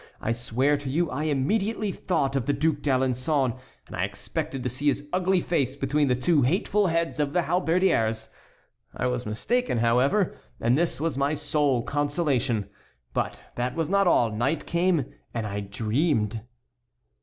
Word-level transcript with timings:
I 0.19 0.31
swear 0.31 0.77
to 0.77 0.89
you 0.89 1.11
I 1.11 1.25
immediately 1.25 1.91
thought 1.91 2.35
of 2.35 2.47
the 2.47 2.53
Duc 2.53 2.77
d'Alençon, 2.77 3.55
and 3.85 3.95
I 3.95 4.03
expected 4.03 4.63
to 4.63 4.69
see 4.69 4.87
his 4.87 5.07
ugly 5.13 5.39
face 5.41 5.75
between 5.75 6.07
the 6.07 6.15
two 6.15 6.41
hateful 6.41 6.87
heads 6.87 7.19
of 7.19 7.33
the 7.33 7.43
halberdiers. 7.43 8.29
I 8.97 9.05
was 9.05 9.27
mistaken, 9.27 9.77
however, 9.77 10.35
and 10.59 10.75
this 10.75 10.99
was 10.99 11.19
my 11.19 11.35
sole 11.35 11.83
consolation. 11.83 12.67
But 13.13 13.41
that 13.53 13.75
was 13.75 13.91
not 13.91 14.07
all; 14.07 14.31
night 14.31 14.65
came, 14.65 15.05
and 15.35 15.45
I 15.45 15.59
dreamed." 15.59 16.41